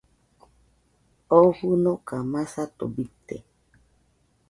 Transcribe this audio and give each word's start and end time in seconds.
Oo 1.35 1.49
fɨnoka 1.57 2.15
masato 2.31 2.83
bite. 2.95 3.35